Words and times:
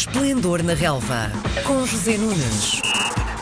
Esplendor 0.00 0.62
na 0.62 0.72
Relva, 0.72 1.30
com 1.62 1.84
José 1.84 2.16
Nunes. 2.16 2.80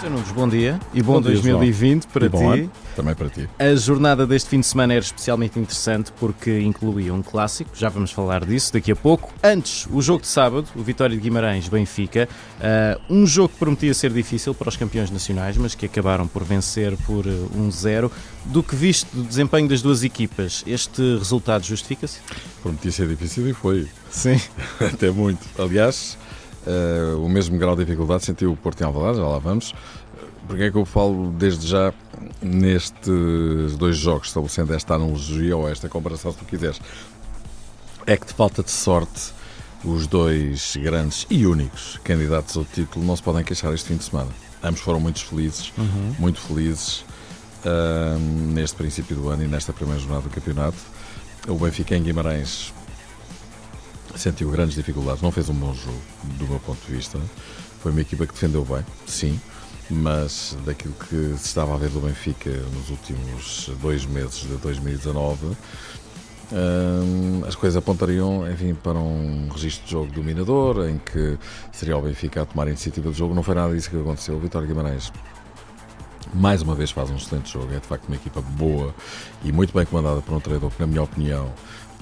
Sr. 0.01 0.11
Nunes, 0.11 0.33
bom 0.33 0.49
dia 0.49 0.81
e 0.93 1.01
bom, 1.01 1.15
Bom 1.15 1.23
dia, 1.23 1.35
2020 1.35 2.07
para 2.09 2.27
E 2.27 2.29
bom 2.29 2.53
ti. 2.53 2.61
ano, 2.63 2.73
também 2.97 3.15
para 3.15 3.29
ti. 3.29 3.49
A 3.61 3.77
jornada 3.77 4.27
deste 4.27 4.51
fim 4.51 4.59
de 4.59 4.67
semana 4.67 4.93
era 4.93 5.05
especialmente 5.05 5.57
interessante 5.57 6.11
porque 6.19 6.59
incluía 6.59 7.15
um 7.15 7.23
clássico, 7.23 7.71
já 7.75 7.89
vamos 7.89 8.11
falar 8.11 8.45
disso 8.45 8.73
daqui 8.73 8.91
a 8.91 8.97
pouco. 8.97 9.33
Antes, 9.41 9.87
o 9.93 10.03
jogo 10.03 10.23
de 10.23 10.27
sábado, 10.27 10.67
o 10.75 10.83
Vitória 10.83 11.15
de 11.17 11.23
Guimarães-Benfica, 11.23 12.29
ah, 12.61 12.99
um 13.09 13.25
jogo 13.25 13.51
que 13.51 13.59
prometia 13.61 13.95
ser 13.95 14.13
difícil 14.13 14.53
para 14.53 14.69
os 14.69 14.77
campeões 14.77 15.13
nacionais, 15.13 15.57
mas 15.57 15.77
que 15.77 15.87
acabaram 15.87 16.27
por 16.27 16.43
vencer 16.43 16.97
por 17.07 17.25
ah, 17.25 17.57
1-0. 17.57 18.11
Do 18.47 18.65
que 18.65 18.75
viste 18.75 19.07
do 19.15 19.23
desempenho 19.23 19.69
das 19.69 19.81
duas 19.81 20.03
equipas, 20.03 20.65
este 20.67 21.03
resultado 21.19 21.65
justifica-se? 21.65 22.19
Prometia 22.63 22.91
ser 22.91 23.07
difícil 23.07 23.49
e 23.49 23.53
foi. 23.53 23.87
Sim. 24.11 24.41
Até 24.81 25.09
muito. 25.13 25.47
Aliás, 25.57 26.18
eh, 26.67 27.15
o 27.17 27.29
mesmo 27.29 27.59
grau 27.59 27.77
de 27.77 27.85
dificuldade 27.85 28.25
sentiu 28.25 28.53
o 28.53 28.57
Porto 28.57 28.81
em 28.81 28.85
Alvalade, 28.85 29.19
já 29.19 29.27
lá 29.27 29.39
vamos. 29.39 29.75
Porque 30.47 30.65
é 30.65 30.71
que 30.71 30.79
eu 30.79 30.85
falo 30.85 31.31
desde 31.33 31.67
já 31.67 31.93
nestes 32.41 33.77
dois 33.77 33.97
jogos, 33.97 34.29
estabelecendo 34.29 34.75
esta 34.75 34.95
analogia 34.95 35.57
ou 35.57 35.69
esta 35.69 35.89
comparação, 35.89 36.33
se 36.33 36.39
tu 36.39 36.45
quiseres. 36.45 36.81
É 38.07 38.17
que 38.17 38.27
de 38.27 38.33
falta 38.33 38.63
de 38.63 38.71
sorte, 38.71 39.33
os 39.85 40.07
dois 40.07 40.77
grandes 40.77 41.27
e 41.29 41.47
únicos 41.47 41.99
candidatos 42.03 42.57
ao 42.57 42.65
título 42.65 43.05
não 43.05 43.15
se 43.15 43.23
podem 43.23 43.45
queixar 43.45 43.73
este 43.75 43.89
fim 43.89 43.97
de 43.97 44.05
semana. 44.05 44.31
Ambos 44.63 44.81
foram 44.81 44.99
muito 44.99 45.25
felizes, 45.25 45.73
muito 46.19 46.41
felizes 46.41 47.05
ahm, 47.65 48.53
neste 48.55 48.77
princípio 48.77 49.15
do 49.15 49.29
ano 49.29 49.45
e 49.45 49.47
nesta 49.47 49.73
primeira 49.73 50.01
jornada 50.01 50.23
do 50.23 50.31
campeonato. 50.31 50.79
O 51.47 51.55
Benfica 51.55 51.97
em 51.97 52.03
Guimarães 52.03 52.73
sentiu 54.19 54.51
grandes 54.51 54.75
dificuldades, 54.75 55.23
não 55.23 55.31
fez 55.31 55.49
um 55.49 55.55
bom 55.55 55.73
jogo, 55.75 56.01
do 56.39 56.47
meu 56.47 56.59
ponto 56.61 56.85
de 56.87 56.93
vista. 56.95 57.19
Foi 57.81 57.93
uma 57.93 58.01
equipa 58.01 58.27
que 58.27 58.33
defendeu 58.33 58.65
bem, 58.65 58.85
sim, 59.07 59.41
mas 59.89 60.57
daquilo 60.65 60.95
que 60.95 61.39
se 61.39 61.47
estava 61.47 61.75
a 61.75 61.77
ver 61.77 61.89
do 61.91 62.01
Benfica 62.01 62.51
nos 62.51 62.91
últimos 62.91 63.71
dois 63.81 64.05
meses 64.05 64.41
de 64.41 64.57
2019, 64.57 65.47
hum, 66.53 67.43
as 67.47 67.55
coisas 67.55 67.77
apontariam 67.77 68.51
enfim, 68.51 68.75
para 68.75 68.99
um 68.99 69.49
registro 69.53 69.85
de 69.87 69.93
jogo 69.93 70.13
dominador, 70.13 70.89
em 70.89 70.99
que 70.99 71.39
seria 71.73 71.97
o 71.97 72.03
Benfica 72.03 72.43
a 72.43 72.45
tomar 72.45 72.67
a 72.67 72.71
iniciativa 72.71 73.09
do 73.09 73.17
jogo. 73.17 73.35
Não 73.35 73.43
foi 73.43 73.55
nada 73.55 73.73
disso 73.75 73.89
que 73.89 73.97
aconteceu. 73.97 74.37
O 74.37 74.41
Vitória 74.41 74.67
Guimarães 74.67 75.13
mais 76.35 76.61
uma 76.63 76.75
vez 76.75 76.91
faz 76.91 77.11
um 77.11 77.17
excelente 77.17 77.53
jogo. 77.53 77.73
É 77.73 77.79
de 77.79 77.87
facto 77.87 78.07
uma 78.07 78.17
equipa 78.17 78.41
boa 78.41 78.95
e 79.45 79.53
muito 79.53 79.73
bem 79.73 79.87
comandada 79.87 80.21
por 80.21 80.35
um 80.35 80.41
treinador 80.41 80.71
que, 80.71 80.81
na 80.81 80.87
minha 80.87 81.03
opinião, 81.03 81.53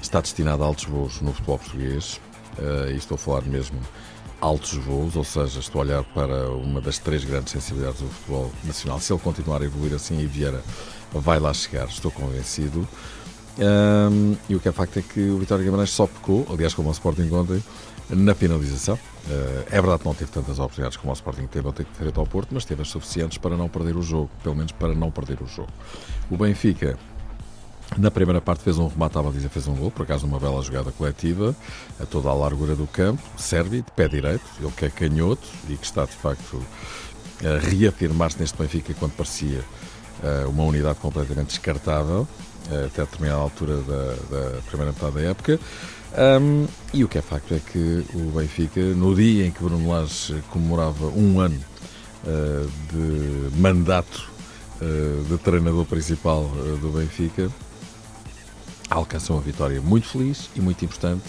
está 0.00 0.20
destinado 0.20 0.62
a 0.62 0.66
altos 0.66 0.84
voos 0.84 1.20
no 1.20 1.32
futebol 1.32 1.58
português. 1.58 2.20
Eh, 2.58 2.92
e 2.92 2.96
estou 2.96 3.16
a 3.16 3.18
falar 3.18 3.42
mesmo 3.42 3.78
altos 4.40 4.74
voos, 4.74 5.16
ou 5.16 5.24
seja, 5.24 5.60
estou 5.60 5.80
a 5.80 5.84
olhar 5.84 6.04
para 6.04 6.50
uma 6.50 6.80
das 6.80 6.98
três 6.98 7.24
grandes 7.24 7.52
sensibilidades 7.52 8.00
do 8.00 8.08
futebol 8.08 8.50
nacional. 8.64 9.00
Se 9.00 9.12
ele 9.12 9.20
continuar 9.20 9.62
a 9.62 9.64
evoluir 9.64 9.94
assim 9.94 10.20
e 10.20 10.26
Vieira 10.26 10.62
vai 11.12 11.38
lá 11.38 11.52
chegar, 11.52 11.86
estou 11.86 12.10
convencido. 12.10 12.86
Ahm, 13.58 14.36
e 14.48 14.54
o 14.54 14.60
que 14.60 14.68
é 14.68 14.72
facto 14.72 14.98
é 14.98 15.02
que 15.02 15.20
o 15.30 15.38
Vitória 15.38 15.64
Guimarães 15.64 15.90
só 15.90 16.06
pecou, 16.06 16.46
aliás, 16.50 16.74
como 16.74 16.88
o 16.88 16.92
Sporting 16.92 17.30
ontem, 17.32 17.62
na 18.10 18.34
finalização. 18.34 18.98
Eh, 19.28 19.64
é 19.70 19.80
verdade 19.80 20.00
que 20.00 20.06
não 20.06 20.14
teve 20.14 20.30
tantas 20.30 20.58
oportunidades 20.58 20.96
como 20.96 21.10
o 21.10 21.14
Sporting 21.14 21.46
teve, 21.46 21.66
ou 21.66 21.72
teve 21.72 21.88
frente 21.94 22.18
ao 22.18 22.26
Porto, 22.26 22.50
mas 22.52 22.64
teve 22.64 22.82
as 22.82 22.88
suficientes 22.88 23.38
para 23.38 23.56
não 23.56 23.68
perder 23.68 23.96
o 23.96 24.02
jogo, 24.02 24.30
pelo 24.42 24.54
menos 24.54 24.72
para 24.72 24.94
não 24.94 25.10
perder 25.10 25.38
o 25.42 25.46
jogo. 25.46 25.70
O 26.30 26.36
Benfica, 26.36 26.98
na 27.96 28.10
primeira 28.10 28.40
parte, 28.40 28.62
fez 28.62 28.78
um 28.78 28.88
remate 28.88 29.16
à 29.16 29.22
baliza, 29.22 29.48
fez 29.48 29.66
um 29.68 29.74
gol, 29.74 29.90
por 29.90 30.02
acaso 30.02 30.26
uma 30.26 30.38
bela 30.38 30.60
jogada 30.62 30.90
coletiva, 30.92 31.54
a 32.00 32.06
toda 32.06 32.28
a 32.28 32.34
largura 32.34 32.74
do 32.74 32.86
campo, 32.86 33.22
serve 33.36 33.78
de 33.78 33.90
pé 33.92 34.08
direito, 34.08 34.44
ele 34.60 34.72
que 34.76 34.84
é 34.84 34.90
canhoto 34.90 35.46
e 35.68 35.76
que 35.76 35.86
está 35.86 36.04
de 36.04 36.12
facto 36.12 36.62
a 37.42 37.58
reafirmar-se 37.58 38.40
neste 38.40 38.58
Benfica 38.58 38.94
quando 38.94 39.12
parecia 39.12 39.60
eh, 40.22 40.44
uma 40.46 40.64
unidade 40.64 40.98
completamente 40.98 41.48
descartável, 41.48 42.26
eh, 42.70 42.86
até 42.86 43.02
a 43.02 43.04
determinada 43.04 43.40
altura 43.40 43.76
da, 43.76 44.14
da 44.30 44.62
primeira 44.62 44.92
metade 44.92 45.14
da 45.14 45.20
época. 45.20 45.60
Um, 46.16 46.66
e 46.94 47.04
o 47.04 47.08
que 47.08 47.18
é 47.18 47.22
facto 47.22 47.52
é 47.52 47.58
que 47.58 48.04
o 48.14 48.30
Benfica, 48.30 48.80
no 48.80 49.14
dia 49.14 49.46
em 49.46 49.50
que 49.50 49.62
Bruno 49.62 49.90
Lage 49.90 50.42
comemorava 50.50 51.06
um 51.08 51.40
ano 51.40 51.60
eh, 52.26 52.66
de 52.92 53.60
mandato 53.60 54.28
eh, 54.80 55.22
de 55.28 55.38
treinador 55.38 55.84
principal 55.84 56.50
eh, 56.56 56.76
do 56.80 56.90
Benfica, 56.90 57.48
alcançou 58.90 59.36
uma 59.36 59.42
vitória 59.42 59.80
muito 59.80 60.08
feliz 60.08 60.50
e 60.54 60.60
muito 60.60 60.84
importante, 60.84 61.24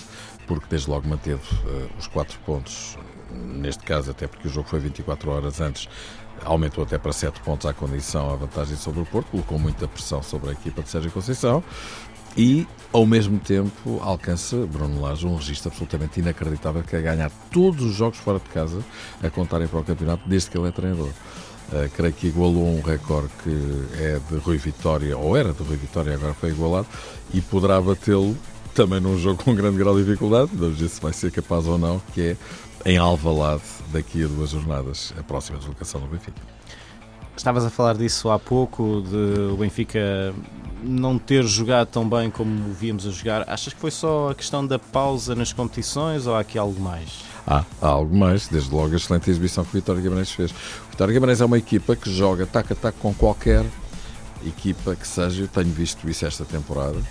porque 0.45 0.65
desde 0.69 0.89
logo 0.89 1.07
manteve 1.07 1.41
eh, 1.65 1.87
os 1.99 2.07
quatro 2.07 2.39
pontos, 2.45 2.97
neste 3.31 3.83
caso 3.83 4.11
até 4.11 4.27
porque 4.27 4.47
o 4.47 4.51
jogo 4.51 4.69
foi 4.69 4.79
24 4.79 5.29
horas 5.31 5.59
antes, 5.59 5.89
aumentou 6.43 6.83
até 6.83 6.97
para 6.97 7.11
7 7.11 7.41
pontos 7.41 7.65
à 7.65 7.73
condição, 7.73 8.31
a 8.31 8.35
vantagem 8.35 8.77
sobre 8.77 9.01
o 9.01 9.05
Porto, 9.05 9.29
colocou 9.31 9.57
muita 9.59 9.87
pressão 9.87 10.21
sobre 10.21 10.49
a 10.49 10.53
equipa 10.53 10.81
de 10.81 10.89
Sérgio 10.89 11.11
Conceição 11.11 11.63
e, 12.37 12.67
ao 12.93 13.05
mesmo 13.05 13.39
tempo, 13.39 13.99
alcança 14.01 14.55
Bruno 14.67 15.01
Lage 15.01 15.25
um 15.25 15.35
registro 15.35 15.69
absolutamente 15.69 16.19
inacreditável 16.19 16.83
que 16.83 16.95
é 16.95 17.01
ganhar 17.01 17.31
todos 17.51 17.83
os 17.83 17.95
jogos 17.95 18.19
fora 18.19 18.39
de 18.39 18.49
casa 18.49 18.83
a 19.23 19.29
contarem 19.29 19.67
para 19.67 19.79
o 19.79 19.83
campeonato 19.83 20.29
desde 20.29 20.51
que 20.51 20.57
ele 20.57 20.67
é 20.67 20.71
treinador. 20.71 21.09
Uh, 21.67 21.89
creio 21.95 22.13
que 22.13 22.27
igualou 22.27 22.65
um 22.65 22.81
recorde 22.81 23.29
que 23.43 23.49
é 24.01 24.19
de 24.29 24.37
Rui 24.37 24.57
Vitória, 24.57 25.17
ou 25.17 25.35
era 25.35 25.51
de 25.51 25.61
Rui 25.63 25.75
Vitória, 25.75 26.13
agora 26.13 26.33
foi 26.33 26.49
igualado, 26.49 26.87
e 27.33 27.41
poderá 27.41 27.81
batê-lo 27.81 28.37
também 28.73 29.01
num 29.01 29.17
jogo 29.17 29.43
com 29.43 29.53
grande 29.53 29.77
grau 29.77 29.95
de 29.95 30.05
dificuldade, 30.05 30.51
vamos 30.53 30.79
ver 30.79 30.87
se 30.87 31.01
vai 31.01 31.11
ser 31.11 31.29
capaz 31.31 31.67
ou 31.67 31.77
não, 31.77 31.99
que 32.13 32.21
é 32.21 32.37
em 32.85 32.97
Alvalade, 32.97 33.63
daqui 33.91 34.23
a 34.23 34.27
duas 34.27 34.51
jornadas, 34.51 35.13
a 35.19 35.23
próxima 35.23 35.57
deslocação 35.57 35.99
do 35.99 36.07
Benfica. 36.07 36.41
Estavas 37.35 37.65
a 37.65 37.69
falar 37.69 37.97
disso 37.97 38.29
há 38.29 38.39
pouco, 38.39 39.01
de 39.01 39.51
o 39.51 39.57
Benfica 39.57 40.33
não 40.81 41.19
ter 41.19 41.43
jogado 41.43 41.87
tão 41.87 42.07
bem 42.07 42.31
como 42.31 42.73
víamos 42.73 43.05
a 43.05 43.11
jogar. 43.11 43.43
Achas 43.47 43.73
que 43.73 43.79
foi 43.79 43.91
só 43.91 44.29
a 44.29 44.35
questão 44.35 44.65
da 44.65 44.79
pausa 44.79 45.35
nas 45.35 45.51
competições 45.53 46.25
ou 46.25 46.35
há 46.35 46.39
aqui 46.39 46.57
algo 46.57 46.79
mais? 46.81 47.25
Há, 47.47 47.63
há 47.81 47.87
algo 47.87 48.13
mais, 48.13 48.47
desde 48.49 48.69
logo 48.69 48.93
a 48.93 48.97
excelente 48.97 49.29
exibição 49.29 49.63
que 49.63 49.69
o 49.69 49.79
Vitória 49.79 50.01
Guimarães 50.01 50.31
fez. 50.31 50.51
O 50.51 50.91
Vitória 50.91 51.13
Guimarães 51.13 51.39
é 51.39 51.45
uma 51.45 51.57
equipa 51.57 51.95
que 51.95 52.13
joga 52.13 52.45
taco 52.45 52.75
com 52.99 53.13
qualquer 53.13 53.65
equipa 54.45 54.93
que 54.95 55.07
seja. 55.07 55.43
Eu 55.43 55.47
tenho 55.47 55.69
visto 55.69 56.09
isso 56.09 56.25
esta 56.25 56.43
temporada. 56.43 57.01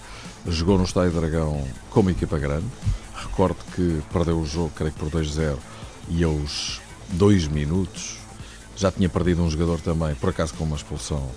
Jogou 0.47 0.76
no 0.76 0.84
Estádio 0.84 1.19
Dragão 1.19 1.66
com 1.91 2.00
uma 2.00 2.10
equipa 2.10 2.38
grande. 2.38 2.66
Recordo 3.14 3.56
que 3.74 4.02
perdeu 4.12 4.38
o 4.38 4.44
jogo, 4.44 4.70
creio 4.76 4.92
que 4.92 4.98
por 4.98 5.10
2-0, 5.10 5.56
e 6.10 6.22
aos 6.22 6.82
dois 7.12 7.48
minutos 7.48 8.18
já 8.76 8.92
tinha 8.92 9.08
perdido 9.08 9.42
um 9.42 9.48
jogador 9.48 9.80
também, 9.80 10.14
por 10.16 10.28
acaso 10.28 10.53
com 10.54 10.64
uma 10.64 10.76
expulsão 10.76 11.30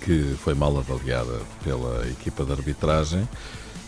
que 0.00 0.36
foi 0.42 0.54
mal 0.54 0.76
avaliada 0.78 1.40
pela 1.64 2.06
equipa 2.08 2.44
de 2.44 2.52
arbitragem. 2.52 3.28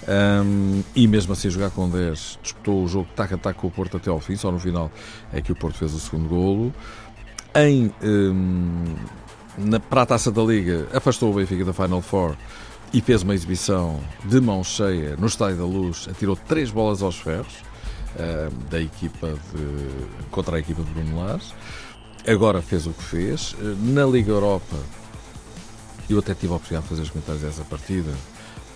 Um, 0.09 0.83
e 0.95 1.07
mesmo 1.07 1.35
assim 1.35 1.51
jogar 1.51 1.71
com 1.71 1.89
10 1.89 2.39
disputou 2.43 2.83
o 2.83 2.89
jogo 2.89 3.07
tac 3.15 3.35
a 3.35 3.37
tac 3.37 3.59
com 3.59 3.67
o 3.67 3.71
Porto 3.71 3.99
até 3.99 4.09
ao 4.09 4.19
fim, 4.19 4.35
só 4.35 4.51
no 4.51 4.59
final 4.59 4.91
é 5.31 5.43
que 5.43 5.53
o 5.53 5.55
Porto 5.55 5.77
fez 5.77 5.93
o 5.93 6.01
segundo 6.01 6.29
golo. 6.29 6.75
Em 7.55 7.93
um, 8.03 8.85
na, 9.59 9.79
para 9.79 10.03
a 10.03 10.07
taça 10.07 10.31
da 10.31 10.43
Liga 10.43 10.87
afastou 10.95 11.31
o 11.31 11.35
Benfica 11.35 11.65
da 11.65 11.73
Final 11.73 12.01
Four 12.01 12.35
e 12.93 13.01
fez 13.01 13.23
uma 13.23 13.35
exibição 13.35 14.01
de 14.25 14.41
mão 14.41 14.65
cheia 14.65 15.17
no 15.17 15.27
Estádio 15.27 15.59
da 15.59 15.65
Luz, 15.65 16.09
atirou 16.11 16.35
três 16.35 16.71
bolas 16.71 17.03
aos 17.03 17.19
ferros 17.19 17.53
um, 18.17 18.69
da 18.71 18.81
equipa 18.81 19.29
de, 19.29 20.27
contra 20.31 20.57
a 20.57 20.61
equipa 20.61 20.83
de 20.83 20.91
Bruno 20.93 21.25
Lage. 21.25 21.53
Agora 22.27 22.63
fez 22.63 22.87
o 22.87 22.91
que 22.91 23.03
fez. 23.03 23.55
Na 23.83 24.05
Liga 24.07 24.31
Europa 24.31 24.77
eu 26.09 26.19
até 26.19 26.35
tive 26.35 26.53
a 26.53 26.57
oportunidade 26.57 26.85
de 26.85 26.89
fazer 26.89 27.03
os 27.03 27.11
comentários 27.11 27.43
dessa 27.43 27.65
partida 27.65 28.13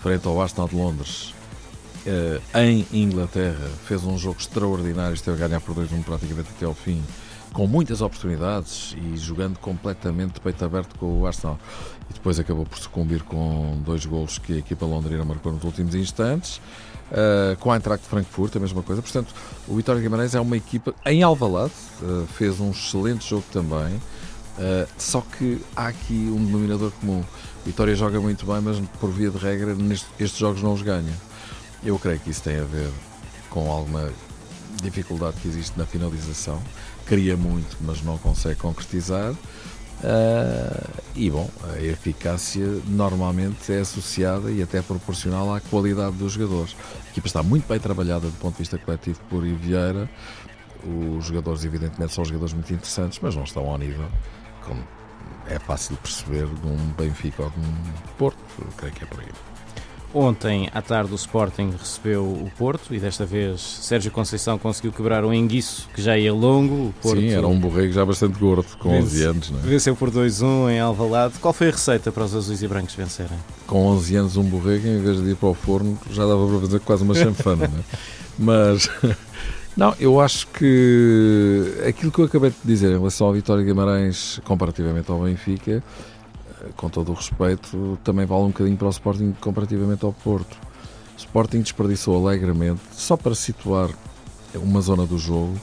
frente 0.04 0.28
ao 0.28 0.38
Arsenal 0.38 0.68
de 0.68 0.76
Londres 0.76 1.32
eh, 2.04 2.38
em 2.56 2.86
Inglaterra 2.92 3.70
fez 3.86 4.04
um 4.04 4.18
jogo 4.18 4.38
extraordinário 4.38 5.14
esteve 5.14 5.42
a 5.42 5.48
ganhar 5.48 5.62
por 5.62 5.74
2-1 5.74 6.04
praticamente 6.04 6.50
até 6.54 6.66
ao 6.66 6.74
fim 6.74 7.02
com 7.54 7.66
muitas 7.66 8.02
oportunidades 8.02 8.94
e 8.98 9.16
jogando 9.16 9.58
completamente 9.58 10.34
de 10.34 10.40
peito 10.42 10.62
aberto 10.62 10.94
com 10.98 11.22
o 11.22 11.26
Arsenal 11.26 11.58
e 12.10 12.12
depois 12.12 12.38
acabou 12.38 12.66
por 12.66 12.76
sucumbir 12.76 13.22
com 13.22 13.80
dois 13.82 14.04
golos 14.04 14.36
que 14.36 14.52
a 14.52 14.56
equipa 14.58 14.84
londrina 14.84 15.24
marcou 15.24 15.50
nos 15.50 15.64
últimos 15.64 15.94
instantes 15.94 16.60
Uh, 17.10 17.54
com 17.60 17.70
a 17.70 17.76
Eintracht 17.76 18.02
de 18.02 18.08
Frankfurt, 18.08 18.56
a 18.56 18.58
mesma 18.58 18.82
coisa. 18.82 19.02
Portanto, 19.02 19.32
o 19.68 19.76
Vitória 19.76 20.00
Guimarães 20.00 20.34
é 20.34 20.40
uma 20.40 20.56
equipa 20.56 20.94
em 21.04 21.22
Alvalade, 21.22 21.74
uh, 22.02 22.26
fez 22.26 22.58
um 22.58 22.70
excelente 22.70 23.28
jogo 23.28 23.44
também. 23.52 24.00
Uh, 24.58 24.88
só 24.96 25.20
que 25.20 25.60
há 25.74 25.88
aqui 25.88 26.30
um 26.32 26.44
denominador 26.44 26.92
comum. 27.00 27.24
Vitória 27.66 27.94
joga 27.94 28.20
muito 28.20 28.46
bem, 28.46 28.60
mas 28.60 28.78
por 29.00 29.10
via 29.10 29.30
de 29.30 29.38
regra, 29.38 29.74
neste, 29.74 30.06
estes 30.18 30.38
jogos 30.38 30.62
não 30.62 30.72
os 30.72 30.82
ganha. 30.82 31.12
Eu 31.82 31.98
creio 31.98 32.20
que 32.20 32.30
isso 32.30 32.42
tem 32.42 32.58
a 32.58 32.64
ver 32.64 32.90
com 33.50 33.70
alguma 33.70 34.10
dificuldade 34.82 35.36
que 35.40 35.48
existe 35.48 35.78
na 35.78 35.84
finalização. 35.86 36.60
Queria 37.06 37.36
muito, 37.36 37.76
mas 37.80 38.02
não 38.02 38.16
consegue 38.18 38.60
concretizar. 38.60 39.32
Uh, 39.32 41.02
e 41.14 41.30
bom, 41.30 41.48
a 41.72 41.80
eficácia 41.80 42.66
normalmente 42.86 43.72
é 43.72 43.80
associada 43.80 44.50
e 44.50 44.62
até 44.62 44.82
proporcional 44.82 45.54
à 45.54 45.60
qualidade 45.60 46.16
dos 46.16 46.32
jogadores. 46.32 46.76
A 47.06 47.10
equipa 47.10 47.26
está 47.26 47.42
muito 47.42 47.66
bem 47.66 47.78
trabalhada 47.78 48.26
do 48.26 48.38
ponto 48.38 48.52
de 48.52 48.58
vista 48.58 48.76
coletivo 48.76 49.18
por 49.30 49.42
Vieira, 49.42 50.10
Os 51.18 51.24
jogadores, 51.26 51.64
evidentemente, 51.64 52.12
são 52.12 52.24
jogadores 52.24 52.52
muito 52.52 52.72
interessantes, 52.72 53.18
mas 53.22 53.34
não 53.34 53.44
estão 53.44 53.66
ao 53.66 53.78
nível, 53.78 54.06
como 54.66 54.80
é 55.48 55.58
fácil 55.58 55.96
perceber, 55.96 56.46
de 56.46 56.66
um 56.66 56.76
Benfica 56.98 57.42
ou 57.42 57.50
de 57.50 57.58
um 57.60 57.74
Porto. 58.18 58.38
Creio 58.76 58.94
que 58.94 59.04
é 59.04 59.06
por 59.06 59.20
aí. 59.20 59.26
Ontem 60.16 60.70
à 60.72 60.80
tarde 60.80 61.10
o 61.12 61.16
Sporting 61.16 61.72
recebeu 61.76 62.22
o 62.22 62.48
Porto 62.56 62.94
e 62.94 63.00
desta 63.00 63.26
vez 63.26 63.60
Sérgio 63.60 64.12
Conceição 64.12 64.56
conseguiu 64.56 64.92
quebrar 64.92 65.24
um 65.24 65.34
enguiço 65.34 65.88
que 65.92 66.00
já 66.00 66.16
ia 66.16 66.32
longo. 66.32 66.90
O 66.90 66.94
Porto 67.02 67.18
Sim, 67.20 67.30
era 67.30 67.48
um 67.48 67.58
borrego 67.58 67.92
já 67.92 68.04
bastante 68.06 68.38
gordo, 68.38 68.64
com 68.78 68.90
Vence- 68.90 69.06
11 69.06 69.22
anos. 69.24 69.50
Não 69.50 69.58
é? 69.58 69.62
Venceu 69.62 69.96
por 69.96 70.12
2-1 70.12 70.70
em 70.70 70.78
Alvalade. 70.78 71.34
Qual 71.40 71.52
foi 71.52 71.66
a 71.66 71.72
receita 71.72 72.12
para 72.12 72.22
os 72.24 72.32
azuis 72.34 72.62
e 72.62 72.68
brancos 72.68 72.94
vencerem? 72.94 73.36
Com 73.66 73.86
11 73.88 74.14
anos, 74.14 74.36
um 74.36 74.44
borrego, 74.44 74.86
em 74.86 75.02
vez 75.02 75.20
de 75.20 75.30
ir 75.30 75.36
para 75.36 75.48
o 75.48 75.54
forno, 75.54 75.98
já 76.12 76.24
dava 76.24 76.46
para 76.46 76.60
fazer 76.60 76.78
quase 76.80 77.02
uma 77.02 77.14
chanfana. 77.16 77.64
é? 77.64 77.96
Mas, 78.38 78.88
não, 79.76 79.92
eu 79.98 80.20
acho 80.20 80.46
que 80.48 81.82
aquilo 81.88 82.12
que 82.12 82.20
eu 82.20 82.26
acabei 82.26 82.50
de 82.50 82.56
dizer 82.64 82.90
em 82.90 82.98
relação 82.98 83.26
ao 83.26 83.32
Vitória 83.32 83.64
Guimarães, 83.64 84.40
comparativamente 84.44 85.10
ao 85.10 85.20
Benfica, 85.20 85.82
eh, 86.62 86.68
com 86.76 86.88
todo 86.88 87.10
o 87.10 87.14
respeito, 87.14 87.98
também 88.04 88.24
vale 88.24 88.44
um 88.44 88.48
bocadinho 88.48 88.76
para 88.76 88.86
o 88.86 88.90
Sporting 88.90 89.34
comparativamente 89.40 90.04
ao 90.04 90.12
Porto. 90.12 90.56
O 91.16 91.18
Sporting 91.18 91.60
desperdiçou 91.60 92.24
alegremente, 92.24 92.80
só 92.92 93.16
para 93.16 93.34
situar 93.34 93.90
uma 94.54 94.80
zona 94.80 95.04
do 95.04 95.18
jogo, 95.18 95.58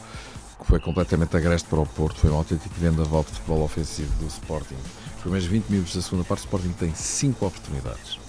que 0.59 0.67
foi 0.67 0.79
completamente 0.81 1.35
agreste 1.37 1.69
para 1.69 1.79
o 1.79 1.85
Porto, 1.85 2.19
foi 2.19 2.29
um 2.29 2.35
autêntico 2.35 2.75
vendaval 2.77 3.23
de 3.23 3.29
futebol 3.29 3.63
ofensivo 3.63 4.13
do 4.19 4.27
Sporting. 4.27 4.75
Os 5.15 5.21
primeiros 5.21 5.47
20 5.47 5.69
minutos 5.69 5.95
da 5.95 6.01
segunda 6.01 6.25
parte, 6.25 6.41
o 6.41 6.43
Sporting 6.43 6.73
tem 6.77 6.93
5 6.93 7.45
oportunidades. 7.45 8.19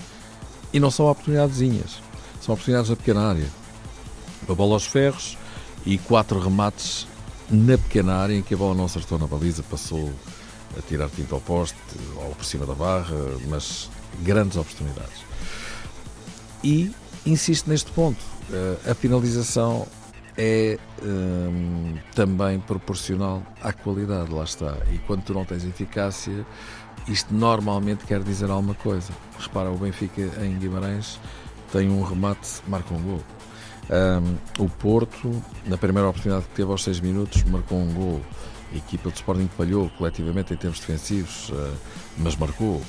E 0.73 0.79
não 0.79 0.93
são 0.93 1.07
oportunidadezinhas, 1.11 2.01
são 2.41 2.53
oportunidades 2.53 2.89
na 2.89 2.97
pequena 2.97 3.29
área. 3.29 3.49
A 4.49 4.55
bola 4.55 4.75
aos 4.75 4.87
ferros 4.87 5.37
e 5.85 5.99
quatro 5.99 6.39
remates 6.39 7.07
na 7.51 7.77
pequena 7.77 8.15
área 8.15 8.35
em 8.35 8.43
que 8.43 8.55
a 8.55 8.57
bola 8.57 8.75
não 8.75 8.85
acertou 8.85 9.19
na 9.19 9.27
baliza, 9.27 9.63
passou 9.63 10.13
a 10.77 10.83
tirar 10.83 11.09
tinta 11.11 11.35
ao 11.35 11.41
poste 11.41 11.77
ou 12.17 12.35
por 12.35 12.45
cima 12.45 12.65
da 12.65 12.75
barra, 12.75 13.17
mas 13.49 13.91
grandes 14.21 14.57
oportunidades. 14.57 15.23
E 16.65 16.91
insisto 17.27 17.69
neste 17.69 17.91
ponto, 17.91 18.21
eh, 18.51 18.91
a 18.91 18.95
finalização 18.95 19.87
é 20.37 20.79
hum, 21.03 21.95
também 22.15 22.59
proporcional 22.61 23.43
à 23.63 23.73
qualidade, 23.73 24.33
lá 24.33 24.45
está. 24.45 24.77
E 24.93 24.99
quando 24.99 25.23
tu 25.25 25.35
não 25.35 25.45
tens 25.45 25.65
eficácia, 25.65 26.47
isto 27.09 27.35
normalmente 27.35 28.05
quer 28.07 28.23
dizer 28.23 28.51
alguma 28.51 28.75
coisa. 28.75 29.13
Repara, 29.39 29.71
o 29.71 29.77
Benfica 29.77 30.23
em 30.43 30.59
Guimarães 30.59 31.21
tem 31.73 31.91
um 31.91 32.03
remate, 32.03 32.63
marca 32.69 32.95
um 32.95 33.03
gol. 33.03 33.21
Hum, 33.91 34.37
o 34.59 34.69
Porto, 34.69 35.43
na 35.67 35.77
primeira 35.77 36.09
oportunidade 36.09 36.47
que 36.47 36.55
teve 36.55 36.71
aos 36.71 36.83
6 36.85 37.01
minutos, 37.01 37.43
marcou 37.45 37.79
um 37.79 37.93
gol. 37.93 38.21
A 38.73 38.77
equipa 38.77 39.11
do 39.11 39.15
Sporting 39.15 39.49
falhou 39.57 39.91
coletivamente 39.99 40.55
em 40.55 40.57
termos 40.57 40.81
defensivos, 40.81 41.51
eh, 41.53 41.75
mas 42.17 42.37
marcou. 42.37 42.81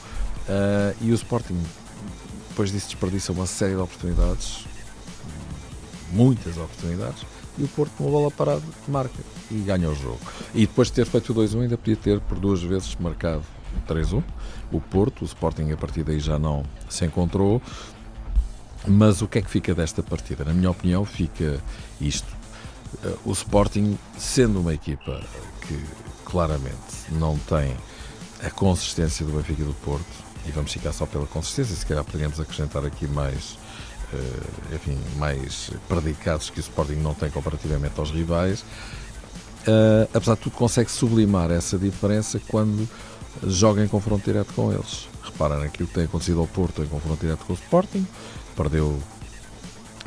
Eh, 0.47 0.95
e 1.01 1.11
o 1.11 1.13
Sporting, 1.13 1.61
depois 2.49 2.71
disso, 2.71 2.87
desperdiça 2.87 3.33
uma 3.33 3.45
série 3.45 3.73
de 3.73 3.81
oportunidades, 3.81 4.65
muitas 6.13 6.55
oportunidades, 6.55 7.25
e 7.57 7.63
o 7.63 7.67
Porto, 7.67 7.91
com 7.97 8.05
uma 8.05 8.11
bola 8.11 8.31
parada, 8.31 8.63
marca 8.87 9.19
e 9.51 9.55
ganha 9.55 9.89
o 9.89 9.95
jogo. 9.95 10.19
E 10.55 10.61
depois 10.61 10.87
de 10.87 10.93
ter 10.93 11.05
feito 11.05 11.31
o 11.31 11.35
2-1, 11.35 11.63
ainda 11.63 11.77
podia 11.77 11.97
ter 11.97 12.19
por 12.21 12.39
duas 12.39 12.63
vezes 12.63 12.95
marcado 12.95 13.43
o 13.77 13.93
3-1. 13.93 14.23
O 14.71 14.79
Porto, 14.79 15.21
o 15.21 15.25
Sporting, 15.25 15.71
a 15.71 15.77
partir 15.77 16.03
daí 16.03 16.19
já 16.19 16.39
não 16.39 16.63
se 16.89 17.05
encontrou. 17.05 17.61
Mas 18.87 19.21
o 19.21 19.27
que 19.27 19.39
é 19.39 19.41
que 19.41 19.49
fica 19.49 19.73
desta 19.73 20.03
partida? 20.03 20.43
Na 20.43 20.53
minha 20.53 20.69
opinião, 20.69 21.05
fica 21.05 21.59
isto. 22.01 22.27
Eh, 23.03 23.15
O 23.25 23.31
Sporting, 23.31 23.97
sendo 24.17 24.59
uma 24.59 24.73
equipa 24.73 25.21
que 25.67 25.79
claramente 26.25 27.11
não 27.11 27.37
tem 27.37 27.75
a 28.43 28.49
consistência 28.49 29.25
do 29.25 29.31
Benfica 29.31 29.61
e 29.61 29.65
do 29.65 29.73
Porto, 29.85 30.05
e 30.45 30.51
vamos 30.51 30.71
ficar 30.73 30.91
só 30.91 31.05
pela 31.05 31.25
consistência, 31.25 31.75
se 31.75 31.85
calhar 31.85 32.03
poderíamos 32.03 32.39
acrescentar 32.39 32.83
aqui 32.85 33.07
mais, 33.07 33.57
eh, 34.13 34.75
enfim, 34.75 34.97
mais 35.17 35.71
predicados 35.87 36.49
que 36.49 36.59
o 36.59 36.61
Sporting 36.61 36.95
não 36.95 37.13
tem 37.13 37.29
comparativamente 37.29 37.97
aos 37.97 38.11
rivais, 38.11 38.65
eh, 39.65 40.07
apesar 40.13 40.35
de 40.35 40.41
tudo 40.41 40.57
consegue 40.57 40.91
sublimar 40.91 41.49
essa 41.51 41.77
diferença 41.77 42.39
quando 42.49 42.87
joga 43.47 43.81
em 43.83 43.87
confronto 43.87 44.25
direto 44.25 44.53
com 44.53 44.73
eles. 44.73 45.07
Repara 45.23 45.57
naquilo 45.57 45.87
que 45.87 45.93
tem 45.93 46.03
acontecido 46.03 46.41
ao 46.41 46.47
Porto 46.47 46.83
em 46.83 46.87
confronto 46.87 47.21
direto 47.21 47.45
com 47.45 47.53
o 47.53 47.55
Sporting, 47.55 48.05
perdeu 48.53 48.99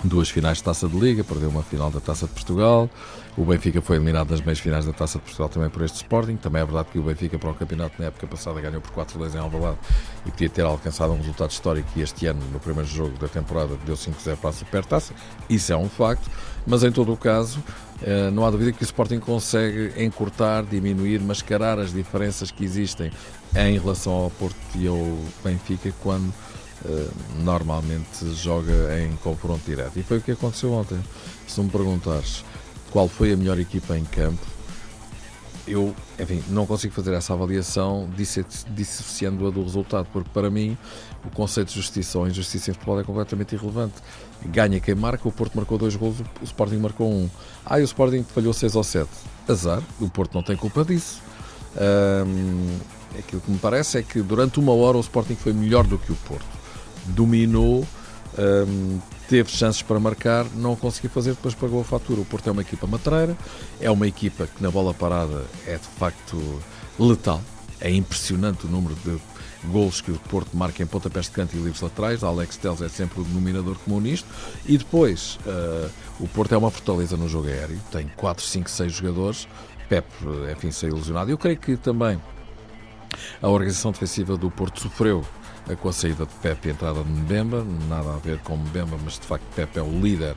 duas 0.04 0.28
finais 0.28 0.58
de 0.58 0.64
Taça 0.64 0.88
de 0.88 0.98
Liga, 0.98 1.25
perdeu 1.25 1.48
uma 1.48 1.62
final 1.62 1.90
da 1.90 2.00
Taça 2.00 2.26
de 2.26 2.32
Portugal. 2.32 2.88
O 3.37 3.44
Benfica 3.44 3.82
foi 3.82 3.96
eliminado 3.96 4.31
nas 4.31 4.40
meias 4.40 4.58
finais 4.58 4.84
da 4.87 4.93
Taça 4.93 5.19
de 5.19 5.25
Portugal 5.25 5.48
também 5.48 5.69
por 5.69 5.82
este 5.82 5.96
Sporting. 5.96 6.37
Também 6.37 6.62
é 6.62 6.64
verdade 6.64 6.88
que 6.90 6.98
o 6.98 7.02
Benfica 7.02 7.38
para 7.38 7.50
o 7.50 7.54
campeonato 7.54 7.94
na 7.98 8.06
época 8.06 8.26
passada 8.26 8.60
ganhou 8.60 8.81
por 8.81 8.93
4-2 8.93 9.34
em 9.34 9.38
Alvalade 9.38 9.78
e 10.25 10.31
podia 10.31 10.48
ter 10.48 10.62
alcançado 10.62 11.12
um 11.12 11.16
resultado 11.16 11.50
histórico 11.50 11.88
e 11.96 12.02
este 12.02 12.26
ano, 12.26 12.40
no 12.52 12.60
primeiro 12.60 12.88
jogo 12.88 13.19
da 13.19 13.28
temporada, 13.28 13.76
deu 13.84 13.94
5-0 13.94 14.37
para 14.37 14.50
a 14.50 14.52
Supertaça. 14.52 15.14
Isso 15.48 15.72
é 15.72 15.76
um 15.76 15.88
facto, 15.88 16.31
mas 16.66 16.82
em 16.82 16.93
todo 16.93 17.12
o 17.12 17.16
caso, 17.16 17.62
eh, 18.02 18.31
não 18.31 18.44
há 18.44 18.50
dúvida 18.50 18.72
que 18.72 18.82
o 18.82 18.84
Sporting 18.84 19.19
consegue 19.19 19.93
encurtar, 20.02 20.64
diminuir, 20.64 21.20
mascarar 21.20 21.78
as 21.78 21.93
diferenças 21.93 22.50
que 22.50 22.64
existem 22.64 23.10
em 23.54 23.78
relação 23.78 24.12
ao 24.12 24.31
Porto 24.31 24.56
e 24.75 24.87
ao 24.87 25.19
Benfica 25.44 25.93
quando 26.02 26.32
normalmente 27.43 28.34
joga 28.34 29.00
em 29.00 29.14
confronto 29.17 29.64
direto. 29.64 29.99
E 29.99 30.02
foi 30.02 30.19
o 30.19 30.20
que 30.20 30.32
aconteceu 30.32 30.73
ontem. 30.73 30.99
Se 31.46 31.61
me 31.61 31.70
perguntares 31.70 32.44
qual 32.90 33.08
foi 33.08 33.32
a 33.32 33.37
melhor 33.37 33.58
equipa 33.58 33.96
em 33.96 34.05
campo, 34.05 34.44
eu, 35.67 35.94
enfim, 36.19 36.43
não 36.49 36.64
consigo 36.64 36.94
fazer 36.94 37.12
essa 37.12 37.32
avaliação 37.32 38.08
dissociando-a 38.70 39.50
do 39.50 39.62
resultado, 39.62 40.06
porque 40.12 40.31
para 40.32 40.49
mim 40.49 40.78
o 41.25 41.31
conceito 41.31 41.69
de 41.69 41.75
justiça 41.75 42.19
ou 42.19 42.28
injustiça 42.28 42.70
em 42.70 42.75
futebol 42.75 43.00
é 43.00 43.05
completamente 43.05 43.55
irrelevante. 43.55 43.94
Ganha 44.44 44.79
quem 44.79 44.94
marca, 44.94 45.26
o 45.26 45.32
Porto 45.32 45.56
marcou 45.56 45.76
dois 45.76 45.96
golos, 45.96 46.20
o 46.40 46.44
Sporting 46.44 46.76
marcou 46.76 47.11
um. 47.11 47.29
Ah, 47.64 47.81
e 47.81 47.82
o 47.82 47.84
Sporting 47.84 48.22
falhou 48.22 48.52
6 48.52 48.76
ou 48.76 48.84
7. 48.84 49.08
Azar, 49.49 49.82
o 50.00 50.08
Porto 50.08 50.34
não 50.34 50.43
tem 50.43 50.56
culpa 50.56 50.84
disso. 50.84 51.20
Ahm, 51.76 52.79
aquilo 53.19 53.40
que 53.40 53.50
me 53.50 53.58
parece 53.58 53.99
é 53.99 54.02
que 54.02 54.22
durante 54.22 54.61
uma 54.61 54.72
hora 54.72 54.96
o 54.96 55.00
Sporting 55.00 55.34
foi 55.34 55.52
melhor 55.52 55.84
do 55.84 55.99
que 55.99 56.12
o 56.12 56.17
Porto. 56.17 56.56
Dominou, 57.08 57.87
ahm, 58.38 58.99
teve 59.29 59.50
chances 59.50 59.82
para 59.82 59.99
marcar, 59.99 60.47
não 60.55 60.76
conseguiu 60.76 61.11
fazer, 61.11 61.31
depois 61.31 61.55
pagou 61.55 61.81
a 61.81 61.85
fatura. 61.85 62.20
O 62.20 62.25
Porto 62.25 62.49
é 62.49 62.53
uma 62.53 62.62
equipa 62.62 62.87
matreira, 62.87 63.37
é 63.81 63.91
uma 63.91 64.06
equipa 64.06 64.47
que 64.47 64.62
na 64.62 64.70
bola 64.70 64.94
parada 64.94 65.44
é 65.67 65.77
de 65.77 65.86
facto 65.98 66.60
letal. 66.98 67.41
É 67.81 67.91
impressionante 67.91 68.67
o 68.67 68.69
número 68.69 68.94
de 69.05 69.19
golos 69.67 70.01
que 70.01 70.10
o 70.10 70.19
Porto 70.19 70.56
marca 70.56 70.82
em 70.82 70.86
pontapés 70.86 71.27
de 71.27 71.32
canto 71.32 71.55
e 71.55 71.58
livros 71.58 71.81
laterais. 71.81 72.22
Alex 72.22 72.56
Teles 72.56 72.81
é 72.81 72.89
sempre 72.89 73.20
o 73.20 73.25
denominador 73.25 73.77
comum 73.84 74.01
nisto. 74.01 74.27
E 74.65 74.79
depois, 74.79 75.39
ah, 75.46 75.91
o 76.19 76.27
Porto 76.29 76.55
é 76.55 76.58
uma 76.58 76.70
fortaleza 76.70 77.17
no 77.17 77.29
jogo 77.29 77.48
aéreo, 77.48 77.79
tem 77.91 78.08
4, 78.17 78.44
5, 78.44 78.70
6 78.70 78.93
jogadores. 78.93 79.48
Pep, 79.89 80.06
enfim, 80.53 80.70
saiu 80.70 80.94
ilusionado. 80.94 81.31
Eu 81.31 81.39
creio 81.39 81.58
que 81.58 81.77
também 81.77 82.20
a 83.41 83.48
organização 83.48 83.93
defensiva 83.93 84.36
do 84.36 84.51
Porto 84.51 84.81
sofreu 84.81 85.25
com 85.75 85.89
a 85.89 85.93
saída 85.93 86.25
de 86.25 86.35
Pepe 86.35 86.69
e 86.69 86.70
a 86.70 86.75
entrada 86.75 87.03
de 87.03 87.11
Mbemba, 87.11 87.67
nada 87.89 88.15
a 88.15 88.19
ver 88.19 88.39
com 88.39 88.56
Mbemba, 88.56 88.96
mas 89.03 89.15
de 89.15 89.27
facto 89.27 89.44
Pepe 89.55 89.79
é 89.79 89.82
o 89.82 90.01
líder 90.01 90.37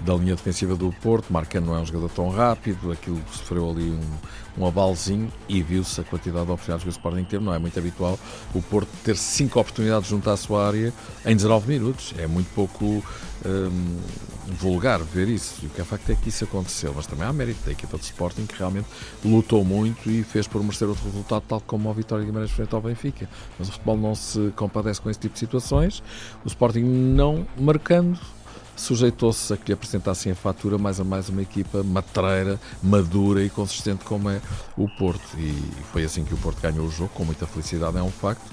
da 0.00 0.14
linha 0.14 0.34
defensiva 0.34 0.74
do 0.74 0.90
Porto, 1.02 1.30
Marcano 1.30 1.66
não 1.66 1.76
é 1.76 1.80
um 1.80 1.84
jogador 1.84 2.08
tão 2.10 2.30
rápido, 2.30 2.90
aquilo 2.90 3.20
sofreu 3.30 3.68
ali 3.68 3.90
um, 3.90 4.62
um 4.62 4.66
abalzinho 4.66 5.30
e 5.48 5.62
viu-se 5.62 6.00
a 6.00 6.04
quantidade 6.04 6.46
de 6.46 6.52
oportunidades 6.52 6.82
que 6.84 6.88
o 6.88 6.90
Sporting 6.90 7.24
teve, 7.24 7.44
não 7.44 7.52
é 7.52 7.58
muito 7.58 7.78
habitual 7.78 8.18
o 8.54 8.62
Porto 8.62 8.88
ter 9.04 9.16
5 9.16 9.60
oportunidades 9.60 10.08
junto 10.08 10.30
à 10.30 10.36
sua 10.36 10.66
área 10.66 10.92
em 11.26 11.36
19 11.36 11.68
minutos, 11.68 12.14
é 12.16 12.26
muito 12.26 12.48
pouco 12.54 13.04
hum, 13.44 13.98
vulgar 14.46 15.00
ver 15.00 15.28
isso, 15.28 15.56
e 15.62 15.66
o 15.66 15.70
que 15.70 15.80
é 15.80 15.84
facto 15.84 16.10
é 16.10 16.14
que 16.14 16.28
isso 16.28 16.44
aconteceu, 16.44 16.92
mas 16.94 17.06
também 17.06 17.26
há 17.26 17.32
mérito 17.32 17.64
da 17.64 17.72
equipa 17.72 17.96
de 17.96 18.04
Sporting 18.04 18.46
que 18.46 18.56
realmente 18.56 18.86
lutou 19.24 19.64
muito 19.64 20.10
e 20.10 20.22
fez 20.22 20.46
por 20.46 20.62
merecer 20.62 20.88
outro 20.88 21.04
resultado, 21.04 21.44
tal 21.48 21.60
como 21.60 21.90
a 21.90 21.92
Vitória 21.92 22.24
de 22.24 22.30
Guimarães 22.30 22.50
frente 22.50 22.74
ao 22.74 22.80
Benfica. 22.80 23.28
Mas 23.58 23.68
o 23.68 23.72
futebol 23.72 23.96
não 23.96 24.14
se 24.14 24.52
compadece 24.56 25.00
com 25.00 25.10
esse 25.10 25.20
tipo 25.20 25.34
de 25.34 25.40
situações. 25.40 26.02
O 26.44 26.48
Sporting 26.48 26.82
não 26.82 27.46
marcando, 27.58 28.18
sujeitou-se 28.80 29.52
a 29.52 29.56
que 29.56 29.66
lhe 29.68 29.72
apresentassem 29.74 30.32
a 30.32 30.34
fatura 30.34 30.78
mais 30.78 30.98
a 30.98 31.04
mais 31.04 31.28
uma 31.28 31.42
equipa 31.42 31.82
matreira, 31.82 32.58
madura 32.82 33.42
e 33.42 33.50
consistente 33.50 34.04
como 34.04 34.30
é 34.30 34.40
o 34.76 34.88
Porto. 34.88 35.38
E 35.38 35.54
foi 35.92 36.04
assim 36.04 36.24
que 36.24 36.34
o 36.34 36.38
Porto 36.38 36.60
ganhou 36.60 36.86
o 36.86 36.90
jogo, 36.90 37.10
com 37.14 37.24
muita 37.24 37.46
felicidade, 37.46 37.98
é 37.98 38.02
um 38.02 38.10
facto, 38.10 38.50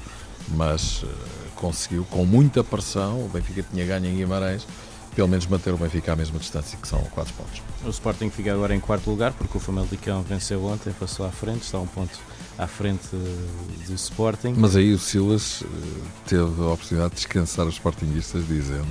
mas 0.50 1.03
eh, 1.03 1.08
conseguiu, 1.56 2.06
com 2.06 2.25
muita 2.25 2.63
pressão, 2.63 3.25
o 3.25 3.29
Benfica 3.29 3.63
tinha 3.72 3.86
ganho 3.86 4.06
em 4.06 4.17
Guimarães, 4.17 4.67
pelo 5.17 5.27
menos 5.27 5.47
manter 5.47 5.74
o 5.74 5.77
Benfica 5.77 6.13
à 6.13 6.15
mesma 6.15 6.38
distância, 6.38 6.77
que 6.79 6.88
são 6.88 7.00
4 7.00 7.33
pontos. 7.33 7.63
O 7.83 7.89
Sporting 7.89 8.29
fica 8.29 8.53
agora 8.53 8.75
em 8.75 8.79
quarto 8.79 9.09
lugar 9.09 9.33
porque 9.33 9.57
o 9.57 9.59
Famalicão 9.59 10.21
venceu 10.21 10.63
ontem, 10.63 10.93
passou 10.93 11.25
à 11.25 11.31
frente, 11.31 11.63
está 11.63 11.79
um 11.79 11.88
ponto 11.88 12.19
à 12.55 12.67
frente 12.67 13.07
do 13.88 13.95
Sporting. 13.95 14.53
Mas 14.55 14.75
aí 14.75 14.93
o 14.93 15.00
Silas 15.00 15.63
eh, 15.63 15.67
teve 16.27 16.62
a 16.62 16.67
oportunidade 16.67 17.09
de 17.09 17.15
descansar 17.15 17.65
os 17.65 17.74
Sportinguistas, 17.74 18.47
dizendo 18.47 18.86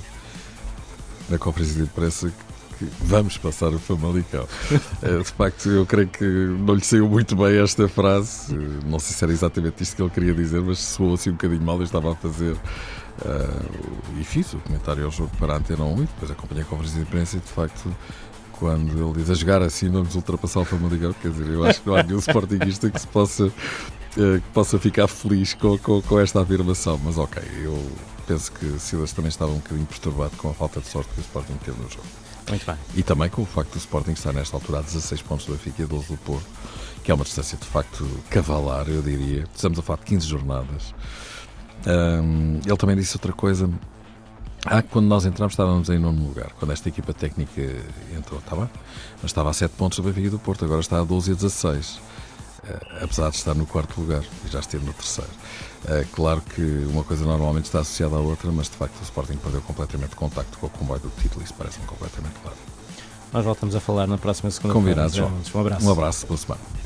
na 1.28 1.38
conferência 1.38 1.76
de 1.76 1.83
imprensa 1.83 2.33
que 2.76 2.88
vamos 3.02 3.38
passar 3.38 3.68
o 3.68 3.78
Famalicão. 3.78 4.49
Eh, 5.02 5.18
de 5.18 5.30
facto, 5.30 5.68
eu 5.68 5.87
creio 5.87 6.09
que 6.09 6.25
não 6.25 6.75
lhe 6.75 6.85
saiu 6.85 7.09
muito 7.09 7.37
bem 7.37 7.62
esta 7.62 7.87
frase. 7.87 8.52
Eh, 8.52 8.80
não 8.85 8.99
sei 8.99 9.14
se 9.14 9.23
era 9.23 9.33
exatamente 9.33 9.80
isto 9.80 9.95
que 9.95 10.02
ele 10.02 10.11
queria 10.11 10.35
dizer, 10.35 10.61
mas 10.61 10.78
soou 10.80 11.14
assim 11.14 11.30
um 11.30 11.35
bocadinho 11.35 11.62
mal. 11.62 11.76
Eu 11.76 11.85
estava 11.85 12.12
a 12.12 12.16
fazer 12.16 12.56
uh, 13.25 14.20
e 14.20 14.25
fiz 14.25 14.52
o 14.52 14.58
comentário 14.58 15.04
ao 15.04 15.11
jogo 15.11 15.30
para 15.38 15.54
a 15.54 15.56
Antena 15.56 15.85
1 15.85 15.94
e 15.96 16.00
depois 16.06 16.30
acompanhei 16.30 16.64
a 16.64 16.66
conferência 16.66 17.00
de 17.00 17.06
imprensa 17.06 17.37
e 17.37 17.40
de 17.40 17.49
facto 17.49 17.94
quando 18.52 18.92
ele 18.92 19.18
diz 19.18 19.30
a 19.30 19.35
jogar 19.35 19.62
assim 19.62 19.90
vamos 19.90 20.14
ultrapassar 20.14 20.61
o 20.61 20.64
Famalicão, 20.64 21.12
quer 21.14 21.30
dizer, 21.30 21.49
eu 21.49 21.64
acho 21.64 21.82
que 21.82 21.88
não 21.88 21.96
há 21.96 22.02
nenhum 22.02 22.18
Sportingista 22.20 22.90
que 22.90 23.00
se 23.00 23.06
possa 23.06 23.52
que 24.16 24.49
possa 24.54 24.78
ficar 24.78 25.06
feliz 25.08 25.52
com, 25.52 25.76
com, 25.76 26.00
com, 26.00 26.18
esta 26.18 26.40
afirmação, 26.40 26.99
mas 27.04 27.18
ok, 27.18 27.42
eu 27.62 27.78
penso 28.26 28.50
que 28.50 28.78
Silas 28.78 29.12
também 29.12 29.28
estava 29.28 29.52
um 29.52 29.56
bocadinho 29.56 29.87
perturbado 29.87 30.35
com 30.38 30.49
a 30.49 30.54
falta 30.54 30.80
de 30.80 30.88
sorte 30.88 31.11
que 31.12 31.20
o 31.20 31.23
Sporting 31.23 31.56
teve 31.62 31.78
no 31.78 31.88
jogo. 31.90 32.06
Muito 32.49 32.64
bem. 32.64 32.76
E 32.94 33.02
também 33.02 33.28
com 33.28 33.42
o 33.42 33.46
facto 33.46 33.73
do 33.73 33.78
Sporting 33.78 34.12
estar 34.12 34.32
nesta 34.32 34.56
altura 34.56 34.78
a 34.78 34.82
16 34.82 35.20
pontos 35.23 35.46
do 35.46 35.52
Benfica 35.52 35.82
e 35.82 35.87
12 35.87 36.08
do 36.08 36.16
Porto, 36.18 36.46
que 37.02 37.11
é 37.11 37.14
uma 37.14 37.25
distância 37.25 37.58
de 37.58 37.66
facto 37.66 38.08
cavalar, 38.30 38.88
eu 38.88 39.02
diria. 39.02 39.44
Estamos 39.54 39.78
a 39.78 39.82
falar 39.82 39.99
de 39.99 40.06
15 40.06 40.26
jornadas. 40.26 40.94
Um, 41.87 42.61
ele 42.64 42.76
também 42.76 42.97
disse 42.97 43.16
outra 43.16 43.33
coisa. 43.33 43.68
Ah, 44.64 44.83
quando 44.83 45.06
nós 45.06 45.25
entramos 45.25 45.52
estávamos 45.52 45.88
em 45.90 45.99
nono 45.99 46.26
lugar, 46.26 46.50
quando 46.59 46.73
esta 46.73 46.88
equipa 46.88 47.14
técnica 47.14 47.62
entrou, 48.16 48.40
está 48.40 48.56
bem? 48.56 48.68
Mas 49.23 49.26
estava 49.26 49.50
a 49.50 49.52
7 49.52 49.73
pontos 49.73 49.99
do 49.99 50.02
Benfica 50.02 50.26
e 50.26 50.30
do 50.30 50.38
Porto, 50.38 50.64
agora 50.64 50.80
está 50.80 51.00
a 51.00 51.04
12 51.04 51.33
e 51.33 51.35
16. 51.35 51.97
Uh, 51.97 53.04
apesar 53.04 53.30
de 53.30 53.37
estar 53.37 53.54
no 53.54 53.64
quarto 53.64 54.00
lugar 54.00 54.25
e 54.45 54.49
já 54.49 54.59
esteve 54.59 54.85
no 54.85 54.92
terceiro. 54.92 55.30
É 55.88 56.04
claro 56.12 56.40
que 56.40 56.62
uma 56.90 57.04
coisa 57.04 57.25
normalmente 57.25 57.66
está 57.66 57.78
associada 57.78 58.16
à 58.16 58.18
outra, 58.18 58.50
mas 58.50 58.68
de 58.68 58.76
facto 58.76 58.99
o 58.99 59.02
Sporting 59.04 59.37
perdeu 59.37 59.61
completamente 59.61 60.16
contacto 60.16 60.59
com 60.59 60.66
o 60.66 60.71
comboio 60.71 61.00
do 61.00 61.11
título, 61.23 61.45
isso 61.45 61.54
parece-me 61.54 61.87
completamente 61.87 62.35
claro. 62.42 62.56
Nós 63.33 63.45
voltamos 63.45 63.75
a 63.76 63.80
falar 63.80 64.09
na 64.09 64.18
próxima 64.18 64.50
segunda 64.50 64.75
Combinado, 64.75 65.14
João. 65.14 65.33
Um 65.54 65.61
abraço. 65.61 65.87
Um 65.87 65.92
abraço, 65.92 66.26
boa 66.26 66.38
semana. 66.38 66.86